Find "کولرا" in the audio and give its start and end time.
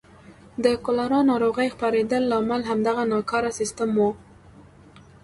0.85-1.19